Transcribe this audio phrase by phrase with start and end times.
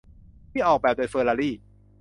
[0.51, 1.55] ที่ออกแบบโดยเฟอรารี่